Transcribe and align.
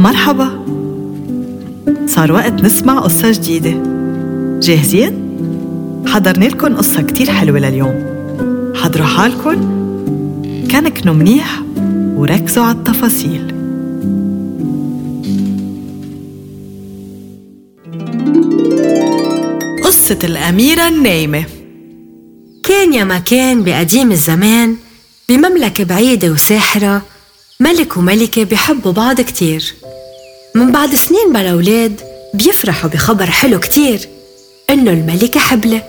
مرحبا. 0.00 0.64
صار 2.06 2.32
وقت 2.32 2.52
نسمع 2.52 2.98
قصة 2.98 3.32
جديدة. 3.32 3.82
جاهزين؟ 4.60 5.12
حضرنا 6.06 6.44
لكم 6.44 6.76
قصة 6.76 7.02
كتير 7.02 7.30
حلوة 7.30 7.58
لليوم. 7.58 8.04
حضروا 8.74 9.06
حالكم. 9.06 9.56
كان 10.70 10.88
كنوا 10.88 11.14
منيح 11.14 11.62
وركزوا 12.16 12.64
على 12.64 12.76
التفاصيل. 12.76 13.52
قصة 19.84 20.18
الأميرة 20.24 20.88
النايمة. 20.88 21.44
كان 22.62 22.92
يا 22.92 23.04
ما 23.04 23.18
كان 23.18 23.64
بقديم 23.64 24.12
الزمان 24.12 24.76
بمملكة 25.28 25.84
بعيدة 25.84 26.28
وساحرة 26.28 27.02
ملك 27.60 27.96
وملكة 27.96 28.44
بيحبوا 28.44 28.92
بعض 28.92 29.20
كتير. 29.20 29.74
من 30.54 30.72
بعد 30.72 30.94
سنين 30.94 31.32
بلا 31.32 31.50
أولاد 31.52 32.00
بيفرحوا 32.34 32.90
بخبر 32.90 33.26
حلو 33.26 33.60
كتير 33.60 34.08
إنه 34.70 34.90
الملكة 34.90 35.40
حبلة 35.40 35.82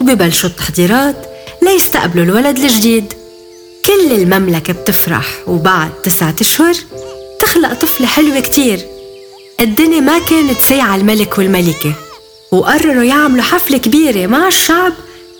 وببلشوا 0.00 0.50
التحضيرات 0.50 1.16
ليستقبلوا 1.62 2.24
الولد 2.24 2.58
الجديد. 2.58 3.12
كل 3.86 4.12
المملكة 4.12 4.72
بتفرح 4.72 5.26
وبعد 5.46 5.90
تسعة 6.02 6.34
أشهر 6.40 6.74
تخلق 7.40 7.72
طفلة 7.72 8.06
حلوة 8.06 8.40
كتير. 8.40 8.80
الدنيا 9.60 10.00
ما 10.00 10.18
كانت 10.18 10.60
سايعة 10.60 10.96
الملك 10.96 11.38
والملكة 11.38 11.92
وقرروا 12.52 13.04
يعملوا 13.04 13.42
حفلة 13.42 13.78
كبيرة 13.78 14.26
مع 14.26 14.48
الشعب 14.48 14.92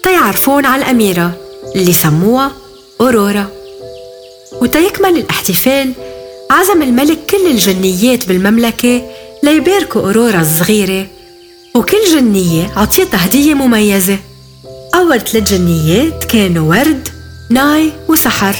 تيعرفون 0.02 0.66
على 0.66 0.82
الأميرة 0.82 1.36
اللي 1.74 1.92
سموها 1.92 2.52
أورورا. 3.02 3.46
وتيكمل 4.52 5.16
الاحتفال 5.18 5.92
عزم 6.50 6.82
الملك 6.82 7.18
كل 7.30 7.46
الجنيات 7.46 8.28
بالمملكة 8.28 9.02
ليباركوا 9.42 10.02
أورورا 10.02 10.40
الصغيرة 10.40 11.06
وكل 11.74 12.04
جنية 12.12 12.72
عطيتها 12.76 13.26
هدية 13.26 13.54
مميزة. 13.54 14.18
أول 14.94 15.20
ثلاث 15.20 15.52
جنيات 15.52 16.24
كانوا 16.24 16.70
ورد 16.70 17.08
ناي 17.50 17.92
وسحر. 18.08 18.56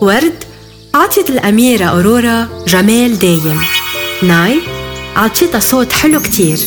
ورد 0.00 0.44
عطيت 0.94 1.30
الأميرة 1.30 1.84
أورورا 1.84 2.48
جمال 2.68 3.18
دايم. 3.18 3.60
ناي 4.22 4.58
عطيتها 5.16 5.60
صوت 5.60 5.92
حلو 5.92 6.20
كتير. 6.20 6.58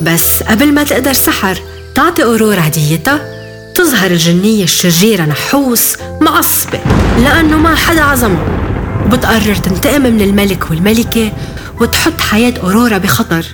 بس 0.00 0.42
قبل 0.42 0.72
ما 0.72 0.84
تقدر 0.84 1.12
سحر 1.12 1.62
تعطي 1.94 2.24
أورورا 2.24 2.60
هديتها 2.66 3.39
تظهر 3.90 4.10
الجنية 4.10 4.64
الشريرة 4.64 5.22
نحوس 5.22 5.96
معصبة 6.20 6.80
لأنه 7.18 7.56
ما 7.56 7.74
حدا 7.74 8.02
عزمه 8.02 8.38
وبتقرر 9.04 9.54
تنتقم 9.54 10.02
من 10.02 10.20
الملك 10.20 10.70
والملكة 10.70 11.32
وتحط 11.80 12.20
حياة 12.20 12.54
أورورا 12.62 12.98
بخطر. 12.98 13.46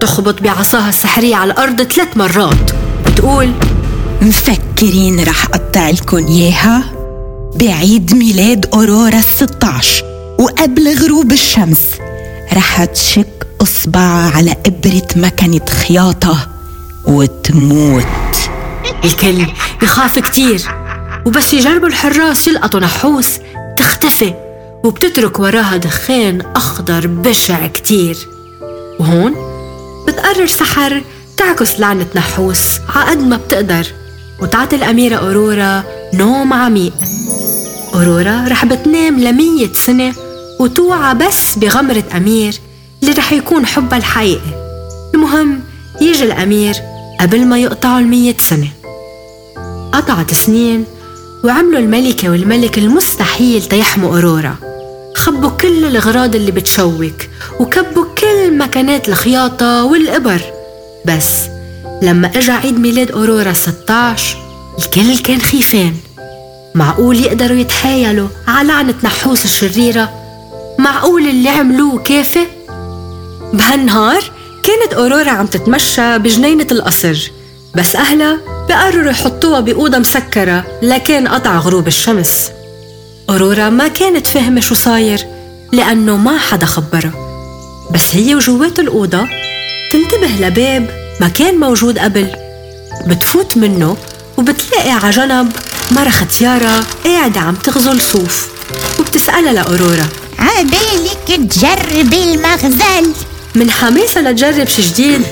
تخبط 0.00 0.42
بعصاها 0.42 0.88
السحرية 0.88 1.36
على 1.36 1.52
الأرض 1.52 1.82
ثلاث 1.82 2.16
مرات. 2.16 2.70
وتقول 3.06 3.52
مفكرين 4.22 5.24
رح 5.24 5.44
أقطع 5.44 5.90
لكم 5.90 6.26
إياها؟ 6.26 6.84
بعيد 7.54 8.14
ميلاد 8.14 8.66
أورورا 8.74 9.18
الستاش 9.18 10.02
وقبل 10.38 10.98
غروب 10.98 11.32
الشمس. 11.32 11.80
رح 12.52 12.84
تشك 12.84 13.46
إصبعها 13.62 14.30
على 14.36 14.56
إبرة 14.66 15.08
مكنة 15.16 15.66
خياطة 15.66 16.48
وتموت. 17.06 18.45
الكل 19.04 19.46
بخاف 19.82 20.18
كتير. 20.18 20.62
وبس 21.26 21.54
يجربوا 21.54 21.88
الحراس 21.88 22.48
يلقطوا 22.48 22.80
نحوس 22.80 23.28
تختفي 23.78 24.34
وبتترك 24.84 25.40
وراها 25.40 25.76
دخان 25.76 26.40
أخضر 26.56 27.06
بشع 27.06 27.66
كتير. 27.66 28.16
وهون 29.00 29.34
بتقرر 30.08 30.46
سحر 30.46 31.02
تعكس 31.36 31.80
لعنة 31.80 32.06
نحوس 32.14 32.78
عقد 32.94 33.18
ما 33.18 33.36
بتقدر. 33.36 33.86
وتعطي 34.42 34.76
الأميرة 34.76 35.16
أورورا 35.16 35.84
نوم 36.14 36.52
عميق. 36.52 36.92
أورورا 37.94 38.48
رح 38.48 38.64
بتنام 38.64 39.20
لمية 39.20 39.72
سنة 39.72 40.14
وتوعى 40.60 41.14
بس 41.14 41.54
بغمرة 41.56 42.04
أمير 42.16 42.54
اللي 43.02 43.14
رح 43.14 43.32
يكون 43.32 43.66
حبها 43.66 43.98
الحقيقي. 43.98 44.66
المهم 45.14 45.60
يجي 46.00 46.24
الأمير 46.24 46.74
قبل 47.20 47.46
ما 47.46 47.58
يقطعوا 47.58 47.98
المية 47.98 48.36
سنة. 48.38 48.68
قطعت 49.96 50.34
سنين 50.34 50.84
وعملوا 51.44 51.78
الملكة 51.80 52.30
والملك 52.30 52.78
المستحيل 52.78 53.62
تيحموا 53.62 54.14
أورورا. 54.14 54.56
خبوا 55.14 55.50
كل 55.50 55.84
الأغراض 55.84 56.34
اللي 56.34 56.50
بتشوك 56.50 57.14
وكبوا 57.60 58.04
كل 58.18 58.58
مكانات 58.58 59.08
الخياطة 59.08 59.84
والإبر. 59.84 60.40
بس 61.06 61.28
لما 62.02 62.30
إجا 62.34 62.52
عيد 62.52 62.78
ميلاد 62.78 63.10
أورورا 63.10 63.52
16 63.52 64.36
الكل 64.78 65.18
كان 65.18 65.40
خيفان. 65.40 65.94
معقول 66.74 67.20
يقدروا 67.20 67.58
يتحايلوا 67.58 68.28
على 68.48 68.68
لعنة 68.68 68.94
نحوس 69.02 69.44
الشريرة؟ 69.44 70.10
معقول 70.78 71.28
اللي 71.28 71.48
عملوه 71.48 71.98
كافي؟ 71.98 72.46
بهالنهار 73.52 74.22
كانت 74.64 74.94
أورورا 74.94 75.30
عم 75.30 75.46
تتمشى 75.46 76.18
بجنينة 76.18 76.66
القصر 76.70 77.30
بس 77.74 77.96
أهلها 77.96 78.55
بقرروا 78.68 79.10
يحطوها 79.10 79.60
بأوضة 79.60 79.98
مسكرة 79.98 80.64
لكان 80.82 81.28
قطع 81.28 81.58
غروب 81.58 81.86
الشمس. 81.86 82.50
أورورا 83.30 83.68
ما 83.70 83.88
كانت 83.88 84.26
فاهمة 84.26 84.60
شو 84.60 84.74
صاير 84.74 85.20
لأنه 85.72 86.16
ما 86.16 86.38
حدا 86.38 86.66
خبرها 86.66 87.12
بس 87.90 88.14
هي 88.14 88.34
وجوات 88.34 88.78
الأوضة 88.78 89.28
تنتبه 89.92 90.46
لباب 90.46 90.90
ما 91.20 91.28
كان 91.28 91.60
موجود 91.60 91.98
قبل. 91.98 92.28
بتفوت 93.06 93.56
منه 93.56 93.96
وبتلاقي 94.36 94.90
على 94.90 95.10
جنب 95.10 95.52
مرة 95.90 96.08
ختيارة 96.08 96.84
قاعدة 97.04 97.40
عم 97.40 97.54
تغزل 97.54 98.00
صوف 98.00 98.48
وبتسألها 99.00 99.52
لأورورا. 99.52 100.06
عبالك 100.38 101.50
تجربي 101.50 102.34
المغزل؟ 102.34 103.12
من 103.54 103.70
حماسها 103.70 104.22
لتجرب 104.22 104.68
شي 104.68 104.82
جديد 104.82 105.22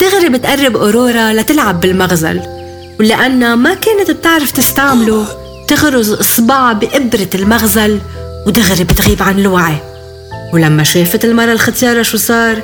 دغري 0.00 0.28
بتقرب 0.28 0.76
أورورا 0.76 1.32
لتلعب 1.32 1.80
بالمغزل. 1.80 2.53
ولأنها 3.00 3.54
ما 3.54 3.74
كانت 3.74 4.10
بتعرف 4.10 4.50
تستعمله. 4.50 5.26
تغرز 5.68 6.12
إصبعها 6.12 6.72
بإبرة 6.72 7.28
المغزل 7.34 8.00
ودغري 8.46 8.84
بتغيب 8.84 9.22
عن 9.22 9.38
الوعي. 9.38 9.76
ولما 10.52 10.82
شافت 10.82 11.24
المرة 11.24 11.52
الختيارة 11.52 12.02
شو 12.02 12.16
صار 12.16 12.62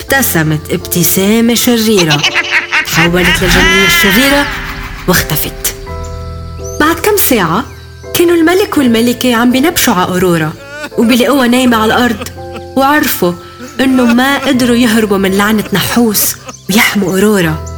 ابتسمت 0.00 0.72
ابتسامة 0.72 1.54
شريرة. 1.54 2.22
تحولت 2.86 3.42
لجنية 3.42 3.86
الشريرة 3.86 4.46
واختفت. 5.08 5.74
بعد 6.80 6.94
كم 6.94 7.16
ساعة 7.16 7.64
كانوا 8.14 8.36
الملك 8.36 8.78
والملكة 8.78 9.34
عم 9.34 9.52
بينبشوا 9.52 9.94
على 9.94 10.08
أورورا 10.08 10.52
وبيلاقوها 10.98 11.46
نايمة 11.46 11.76
على 11.76 11.94
الأرض 11.94 12.28
وعرفوا 12.76 13.32
إنه 13.80 14.04
ما 14.04 14.38
قدروا 14.38 14.76
يهربوا 14.76 15.18
من 15.18 15.38
لعنة 15.38 15.64
نحوس 15.72 16.36
ويحموا 16.70 17.12
أورورا. 17.12 17.71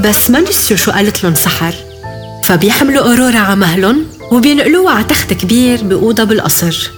بس 0.00 0.30
ما 0.30 0.40
نسيوا 0.40 0.78
شو 0.78 0.90
قالت 0.90 1.24
لهم 1.24 1.34
سحر. 1.34 1.74
فبيحملوا 2.44 3.04
أورورا 3.04 3.38
على 3.38 3.56
مهلهم 3.56 4.06
وبينقلوها 4.32 4.92
على 4.92 5.04
تخت 5.04 5.32
كبير 5.32 5.82
بأوضة 5.82 6.24
بالقصر. 6.24 6.90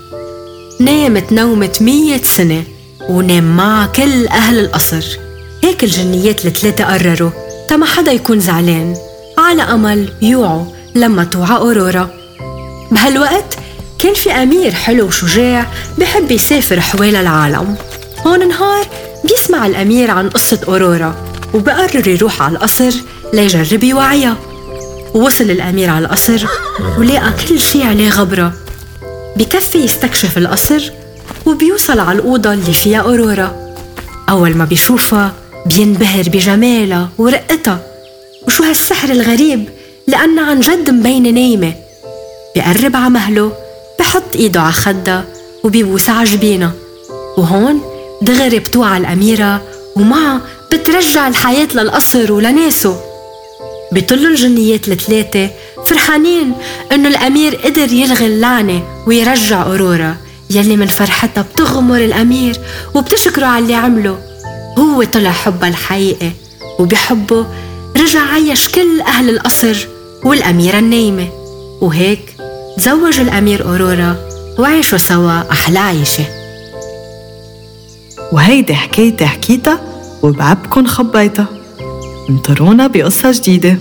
نامت 0.80 1.32
نومة 1.32 1.76
مية 1.80 2.22
سنة 2.22 2.64
ونام 3.08 3.56
معها 3.56 3.86
كل 3.86 4.28
أهل 4.28 4.58
القصر. 4.58 5.04
هيك 5.64 5.84
الجنيات 5.84 6.46
الثلاثة 6.46 6.84
قرروا 6.84 7.30
تا 7.68 7.76
ما 7.76 7.86
حدا 7.86 8.12
يكون 8.12 8.40
زعلان. 8.40 8.96
على 9.38 9.62
أمل 9.62 10.12
يوعوا 10.22 10.64
لما 10.94 11.24
توعى 11.24 11.56
أورورا. 11.56 12.10
بهالوقت 12.90 13.58
كان 13.98 14.14
في 14.14 14.32
أمير 14.32 14.74
حلو 14.74 15.06
وشجاع 15.06 15.66
بحب 15.98 16.30
يسافر 16.30 16.80
حوالي 16.80 17.20
العالم. 17.20 17.76
هون 18.26 18.48
نهار 18.48 18.86
بيسمع 19.24 19.66
الأمير 19.66 20.10
عن 20.10 20.28
قصة 20.28 20.60
أورورا. 20.68 21.35
وبقرر 21.56 22.08
يروح 22.08 22.42
على 22.42 22.56
القصر 22.56 22.92
ليجرب 23.32 23.84
يوعيها. 23.84 24.36
ووصل 25.14 25.44
الأمير 25.44 25.90
على 25.90 26.04
القصر 26.06 26.46
ولقى 26.98 27.32
كل 27.48 27.60
شي 27.60 27.82
عليه 27.82 28.10
غبرة. 28.10 28.52
بكفي 29.36 29.78
يستكشف 29.78 30.38
القصر 30.38 30.90
وبيوصل 31.46 32.00
على 32.00 32.18
الأوضة 32.18 32.52
اللي 32.52 32.72
فيها 32.72 33.00
أورورا 33.00 33.74
أول 34.28 34.56
ما 34.56 34.64
بيشوفها 34.64 35.32
بينبهر 35.66 36.22
بجمالها 36.28 37.08
ورقتها. 37.18 37.80
وشو 38.46 38.64
هالسحر 38.64 39.08
الغريب؟ 39.08 39.68
لأنها 40.06 40.50
عن 40.50 40.60
جد 40.60 40.90
مبينة 40.90 41.30
نايمة. 41.30 41.74
بيقرب 42.54 42.96
على 42.96 43.10
مهله 43.10 43.52
بحط 43.98 44.34
إيده 44.34 44.60
على 44.60 44.72
خدها 44.72 45.24
وبيبوسها 45.64 46.14
على 46.14 46.28
جبينها. 46.28 46.72
وهون 47.36 47.80
دغري 48.22 48.58
بتوعى 48.58 48.98
الأميرة 48.98 49.62
ومعها 49.96 50.40
بترجع 50.72 51.28
الحياة 51.28 51.68
للقصر 51.74 52.32
ولناسه. 52.32 53.00
بيطلوا 53.92 54.30
الجنيات 54.30 54.88
الثلاثة 54.88 55.50
فرحانين 55.86 56.52
إنه 56.92 57.08
الأمير 57.08 57.54
قدر 57.56 57.92
يلغي 57.92 58.26
اللعنة 58.26 58.82
ويرجع 59.06 59.62
أورورا 59.62 60.16
يلي 60.50 60.76
من 60.76 60.86
فرحتها 60.86 61.42
بتغمر 61.42 61.96
الأمير 62.04 62.60
وبتشكره 62.94 63.46
على 63.46 63.62
اللي 63.62 63.74
عمله. 63.74 64.18
هو 64.78 65.04
طلع 65.04 65.30
حبها 65.30 65.68
الحقيقي 65.68 66.30
وبحبه 66.78 67.46
رجع 67.96 68.20
عيش 68.20 68.68
كل 68.68 69.00
أهل 69.00 69.30
القصر 69.30 69.88
والأميرة 70.24 70.78
النايمة. 70.78 71.28
وهيك 71.80 72.34
تزوج 72.76 73.20
الأمير 73.20 73.64
أورورا 73.64 74.16
وعيشوا 74.58 74.98
سوا 74.98 75.50
أحلى 75.52 75.78
عيشة. 75.78 76.24
وهيدي 78.32 78.74
حكايتي 78.74 79.26
حكيتها 79.26 79.80
وبعبكن 80.22 80.86
خبيتها. 80.86 81.48
انطرونا 82.30 82.86
بقصة 82.86 83.32
جديدة. 83.34 83.78